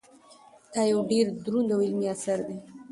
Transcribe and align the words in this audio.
دا 0.73 0.81
یو 0.91 0.99
ډېر 1.11 1.25
دروند 1.43 1.69
او 1.75 1.79
علمي 1.85 2.07
اثر 2.15 2.37
دی. 2.47 2.57